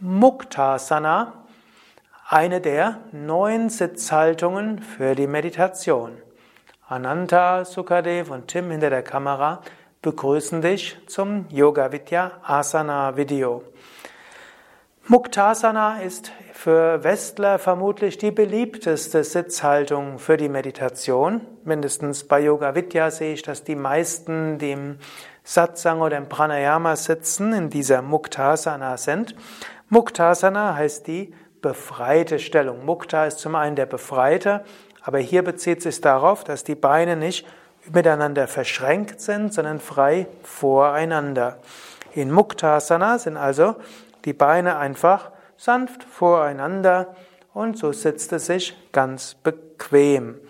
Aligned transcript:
Muktasana, 0.00 1.32
eine 2.28 2.60
der 2.60 2.98
neun 3.12 3.70
Sitzhaltungen 3.70 4.82
für 4.82 5.14
die 5.14 5.28
Meditation. 5.28 6.18
Ananta, 6.88 7.64
Sukadev 7.64 8.30
und 8.30 8.48
Tim 8.48 8.72
hinter 8.72 8.90
der 8.90 9.02
Kamera 9.02 9.62
begrüßen 10.02 10.62
dich 10.62 10.98
zum 11.06 11.46
Yoga 11.48 11.92
Vidya 11.92 12.32
Asana 12.42 13.16
Video. 13.16 13.62
Muktasana 15.06 16.00
ist 16.00 16.32
für 16.52 17.04
Westler 17.04 17.58
vermutlich 17.58 18.18
die 18.18 18.32
beliebteste 18.32 19.22
Sitzhaltung 19.22 20.18
für 20.18 20.36
die 20.36 20.48
Meditation. 20.48 21.42
Mindestens 21.62 22.24
bei 22.26 22.40
Yoga 22.40 22.74
Vidya 22.74 23.10
sehe 23.10 23.34
ich, 23.34 23.42
dass 23.42 23.64
die 23.64 23.76
meisten, 23.76 24.58
die 24.58 24.76
Satsang 25.44 26.00
oder 26.00 26.16
im 26.16 26.28
Pranayama 26.28 26.96
sitzen, 26.96 27.52
in 27.52 27.70
dieser 27.70 28.02
Muktasana 28.02 28.96
sind. 28.96 29.36
Muktasana 29.90 30.74
heißt 30.74 31.06
die 31.06 31.34
befreite 31.60 32.38
Stellung. 32.38 32.84
Mukta 32.84 33.26
ist 33.26 33.38
zum 33.38 33.54
einen 33.54 33.76
der 33.76 33.86
Befreite, 33.86 34.64
aber 35.02 35.18
hier 35.18 35.42
bezieht 35.42 35.82
sich 35.82 36.00
darauf, 36.00 36.44
dass 36.44 36.64
die 36.64 36.74
Beine 36.74 37.16
nicht 37.16 37.46
miteinander 37.92 38.48
verschränkt 38.48 39.20
sind, 39.20 39.52
sondern 39.52 39.80
frei 39.80 40.26
voreinander. 40.42 41.58
In 42.14 42.30
Muktasana 42.30 43.18
sind 43.18 43.36
also 43.36 43.76
die 44.24 44.32
Beine 44.32 44.78
einfach 44.78 45.30
sanft 45.56 46.04
voreinander 46.04 47.14
und 47.52 47.78
so 47.78 47.92
sitzt 47.92 48.32
es 48.32 48.46
sich 48.46 48.76
ganz 48.92 49.34
bequem. 49.34 50.40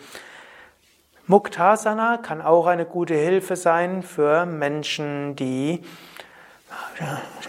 Muktasana 1.27 2.19
kann 2.19 2.43
auch 2.43 2.67
eine 2.67 2.85
gute 2.85 3.15
Hilfe 3.15 3.57
sein 3.57 4.03
für 4.03 4.45
Menschen, 4.45 5.35
die 5.37 5.83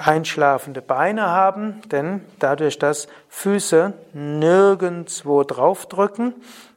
einschlafende 0.03 0.81
Beine 0.81 1.23
haben, 1.23 1.81
denn 1.91 2.21
dadurch, 2.39 2.79
dass 2.79 3.07
Füße 3.27 3.93
nirgendwo 4.13 5.43
draufdrücken, 5.43 6.35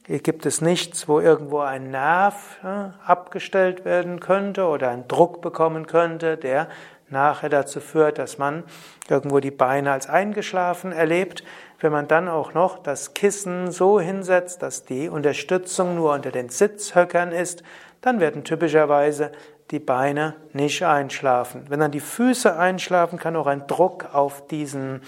gibt 0.08 0.46
es 0.46 0.60
nichts, 0.60 1.08
wo 1.08 1.20
irgendwo 1.20 1.60
ein 1.60 1.90
Nerv 1.90 2.58
abgestellt 3.06 3.84
werden 3.84 4.18
könnte 4.18 4.66
oder 4.66 4.88
ein 4.88 5.06
Druck 5.06 5.40
bekommen 5.40 5.86
könnte, 5.86 6.36
der 6.36 6.68
nachher 7.10 7.48
dazu 7.48 7.80
führt, 7.80 8.18
dass 8.18 8.38
man 8.38 8.64
irgendwo 9.08 9.40
die 9.40 9.50
Beine 9.50 9.92
als 9.92 10.08
eingeschlafen 10.08 10.92
erlebt. 10.92 11.44
Wenn 11.80 11.92
man 11.92 12.08
dann 12.08 12.28
auch 12.28 12.54
noch 12.54 12.78
das 12.78 13.14
Kissen 13.14 13.70
so 13.70 14.00
hinsetzt, 14.00 14.62
dass 14.62 14.84
die 14.84 15.08
Unterstützung 15.08 15.94
nur 15.94 16.12
unter 16.12 16.30
den 16.30 16.48
Sitzhöckern 16.48 17.32
ist, 17.32 17.62
dann 18.00 18.20
werden 18.20 18.44
typischerweise 18.44 19.32
die 19.70 19.78
Beine 19.78 20.34
nicht 20.52 20.82
einschlafen. 20.84 21.66
Wenn 21.68 21.80
dann 21.80 21.90
die 21.90 22.00
Füße 22.00 22.56
einschlafen, 22.56 23.18
kann 23.18 23.36
auch 23.36 23.46
ein 23.46 23.66
Druck 23.66 24.14
auf 24.14 24.46
diesen 24.46 25.02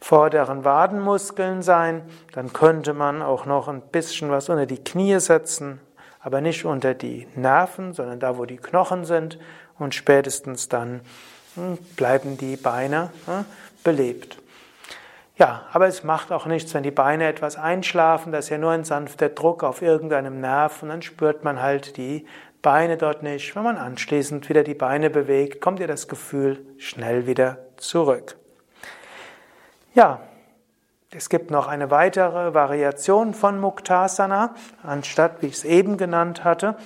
vorderen 0.00 0.64
Wadenmuskeln 0.64 1.62
sein. 1.62 2.02
Dann 2.32 2.52
könnte 2.52 2.94
man 2.94 3.22
auch 3.22 3.46
noch 3.46 3.68
ein 3.68 3.80
bisschen 3.80 4.30
was 4.30 4.48
unter 4.48 4.66
die 4.66 4.82
Knie 4.82 5.18
setzen, 5.18 5.80
aber 6.20 6.40
nicht 6.40 6.64
unter 6.64 6.94
die 6.94 7.26
Nerven, 7.34 7.92
sondern 7.92 8.20
da, 8.20 8.38
wo 8.38 8.44
die 8.44 8.58
Knochen 8.58 9.04
sind. 9.04 9.38
Und 9.78 9.94
spätestens 9.94 10.68
dann 10.68 11.00
bleiben 11.96 12.36
die 12.36 12.56
Beine 12.56 13.10
hm, 13.26 13.44
belebt. 13.82 14.38
Ja, 15.36 15.62
aber 15.72 15.88
es 15.88 16.04
macht 16.04 16.30
auch 16.30 16.46
nichts, 16.46 16.72
wenn 16.74 16.84
die 16.84 16.92
Beine 16.92 17.26
etwas 17.26 17.56
einschlafen, 17.56 18.30
das 18.30 18.46
ist 18.46 18.50
ja 18.50 18.58
nur 18.58 18.70
ein 18.70 18.84
sanfter 18.84 19.28
Druck 19.28 19.64
auf 19.64 19.82
irgendeinem 19.82 20.40
Nerv 20.40 20.82
und 20.82 20.90
dann 20.90 21.02
spürt 21.02 21.42
man 21.42 21.60
halt 21.60 21.96
die 21.96 22.24
Beine 22.62 22.96
dort 22.96 23.24
nicht. 23.24 23.54
Wenn 23.56 23.64
man 23.64 23.76
anschließend 23.76 24.48
wieder 24.48 24.62
die 24.62 24.74
Beine 24.74 25.10
bewegt, 25.10 25.60
kommt 25.60 25.80
ihr 25.80 25.88
das 25.88 26.06
Gefühl 26.06 26.64
schnell 26.78 27.26
wieder 27.26 27.58
zurück. 27.76 28.36
Ja, 29.94 30.20
es 31.10 31.28
gibt 31.28 31.50
noch 31.50 31.66
eine 31.66 31.90
weitere 31.90 32.54
Variation 32.54 33.34
von 33.34 33.60
Muktasana, 33.60 34.54
anstatt, 34.82 35.42
wie 35.42 35.46
ich 35.46 35.54
es 35.54 35.64
eben 35.64 35.96
genannt 35.96 36.44
hatte, 36.44 36.76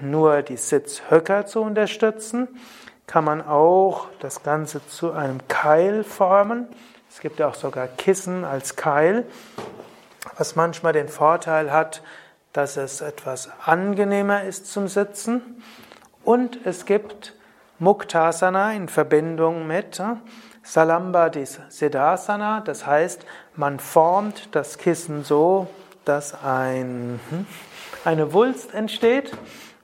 nur 0.00 0.42
die 0.42 0.56
Sitzhöcker 0.56 1.46
zu 1.46 1.62
unterstützen 1.62 2.48
kann 3.08 3.24
man 3.24 3.44
auch 3.44 4.06
das 4.20 4.44
Ganze 4.44 4.86
zu 4.86 5.12
einem 5.12 5.40
Keil 5.48 6.04
formen. 6.04 6.68
Es 7.10 7.20
gibt 7.20 7.40
ja 7.40 7.48
auch 7.48 7.54
sogar 7.54 7.88
Kissen 7.88 8.44
als 8.44 8.76
Keil, 8.76 9.26
was 10.36 10.54
manchmal 10.54 10.92
den 10.92 11.08
Vorteil 11.08 11.72
hat, 11.72 12.02
dass 12.52 12.76
es 12.76 13.00
etwas 13.00 13.50
angenehmer 13.64 14.44
ist 14.44 14.70
zum 14.70 14.88
Sitzen. 14.88 15.62
Und 16.22 16.64
es 16.66 16.84
gibt 16.84 17.34
Muktasana 17.78 18.74
in 18.74 18.88
Verbindung 18.88 19.66
mit 19.66 20.00
Salambadis 20.62 21.60
Siddhasana, 21.70 22.60
das 22.60 22.86
heißt, 22.86 23.24
man 23.56 23.80
formt 23.80 24.54
das 24.54 24.76
Kissen 24.76 25.24
so, 25.24 25.66
dass 26.04 26.44
ein, 26.44 27.20
hm, 27.30 27.46
eine 28.04 28.34
Wulst 28.34 28.74
entsteht 28.74 29.32